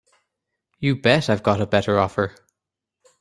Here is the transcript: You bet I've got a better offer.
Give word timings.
You 0.79 0.95
bet 0.95 1.29
I've 1.29 1.43
got 1.43 1.61
a 1.61 1.67
better 1.67 1.99
offer. 1.99 2.33